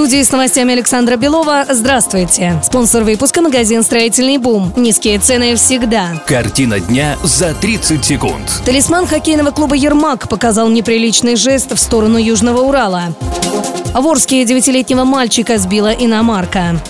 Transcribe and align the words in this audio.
Студии 0.00 0.22
с 0.22 0.32
новостями 0.32 0.72
Александра 0.72 1.16
Белова. 1.16 1.66
Здравствуйте. 1.68 2.58
Спонсор 2.64 3.04
выпуска 3.04 3.42
магазин 3.42 3.82
«Строительный 3.82 4.38
бум». 4.38 4.72
Низкие 4.74 5.18
цены 5.18 5.56
всегда. 5.56 6.22
Картина 6.26 6.80
дня 6.80 7.18
за 7.22 7.52
30 7.52 8.02
секунд. 8.02 8.62
Талисман 8.64 9.06
хоккейного 9.06 9.50
клуба 9.50 9.74
«Ермак» 9.74 10.26
показал 10.30 10.70
неприличный 10.70 11.36
жест 11.36 11.72
в 11.72 11.76
сторону 11.76 12.16
Южного 12.16 12.62
Урала. 12.62 13.12
В 13.92 14.06
Орске 14.06 14.42
девятилетнего 14.46 15.04
мальчика 15.04 15.58
сбила 15.58 15.92
иномарка. 15.92 16.80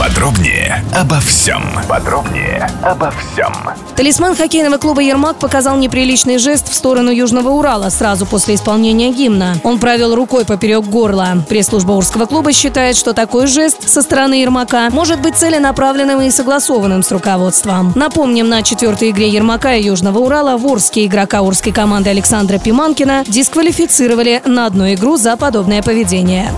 Подробнее 0.00 0.82
обо 0.98 1.20
всем. 1.20 1.62
Подробнее 1.86 2.66
обо 2.82 3.10
всем. 3.10 3.52
Талисман 3.96 4.34
хоккейного 4.34 4.78
клуба 4.78 5.02
«Ермак» 5.02 5.36
показал 5.36 5.76
неприличный 5.76 6.38
жест 6.38 6.70
в 6.70 6.74
сторону 6.74 7.10
Южного 7.10 7.50
Урала 7.50 7.90
сразу 7.90 8.24
после 8.24 8.54
исполнения 8.54 9.12
гимна. 9.12 9.56
Он 9.62 9.78
провел 9.78 10.14
рукой 10.14 10.46
поперек 10.46 10.86
горла. 10.86 11.44
Пресс-служба 11.50 11.92
Урского 11.92 12.24
клуба 12.24 12.54
считает, 12.54 12.96
что 12.96 13.12
такой 13.12 13.46
жест 13.46 13.90
со 13.90 14.00
стороны 14.00 14.40
Ермака 14.40 14.88
может 14.90 15.20
быть 15.20 15.36
целенаправленным 15.36 16.22
и 16.22 16.30
согласованным 16.30 17.02
с 17.02 17.12
руководством. 17.12 17.92
Напомним, 17.94 18.48
на 18.48 18.62
четвертой 18.62 19.10
игре 19.10 19.28
Ермака 19.28 19.74
и 19.74 19.84
Южного 19.84 20.20
Урала 20.20 20.56
в 20.56 20.66
Орске 20.66 21.04
игрока 21.04 21.42
Урской 21.42 21.72
команды 21.72 22.08
Александра 22.08 22.56
Пиманкина 22.56 23.24
дисквалифицировали 23.26 24.40
на 24.46 24.64
одну 24.64 24.90
игру 24.94 25.18
за 25.18 25.36
подобное 25.36 25.82
поведение. 25.82 26.50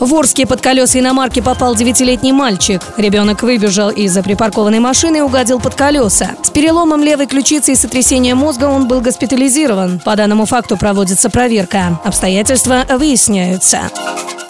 В 0.00 0.14
Орске 0.14 0.46
под 0.46 0.62
колеса 0.62 0.98
иномарки 0.98 1.40
попал 1.40 1.76
девятилетний 1.76 2.32
мальчик. 2.32 2.80
Ребенок 2.96 3.42
выбежал 3.42 3.90
из-за 3.90 4.22
припаркованной 4.22 4.78
машины 4.78 5.18
и 5.18 5.20
угодил 5.20 5.60
под 5.60 5.74
колеса. 5.74 6.30
С 6.42 6.48
переломом 6.48 7.04
левой 7.04 7.26
ключицы 7.26 7.72
и 7.72 7.76
сотрясением 7.76 8.38
мозга 8.38 8.64
он 8.64 8.88
был 8.88 9.02
госпитализирован. 9.02 10.00
По 10.00 10.16
данному 10.16 10.46
факту 10.46 10.78
проводится 10.78 11.28
проверка. 11.28 12.00
Обстоятельства 12.02 12.86
выясняются. 12.88 13.90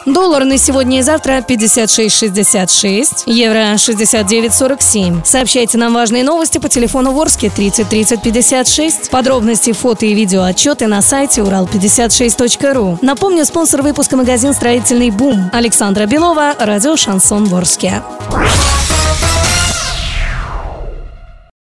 Доллар 0.06 0.44
на 0.44 0.56
сегодня 0.58 1.00
и 1.00 1.02
завтра 1.02 1.38
56.66, 1.46 3.24
евро 3.26 3.74
69.47. 3.74 5.24
Сообщайте 5.24 5.78
нам 5.78 5.94
важные 5.94 6.24
новости 6.24 6.58
по 6.58 6.68
телефону 6.68 7.12
Ворске 7.12 7.50
30 7.50 7.88
30 7.88 8.22
56. 8.22 9.10
Подробности, 9.10 9.72
фото 9.72 10.06
и 10.06 10.14
видео 10.14 10.42
отчеты 10.42 10.86
на 10.86 11.02
сайте 11.02 11.42
урал56.ру. 11.42 12.98
Напомню, 13.02 13.44
спонсор 13.44 13.82
выпуска 13.82 14.16
магазин 14.16 14.54
«Строительный 14.54 15.10
бум» 15.10 15.50
Александра 15.52 16.06
Белова, 16.06 16.54
радио 16.58 16.96
«Шансон 16.96 17.44
Ворске». 17.44 18.02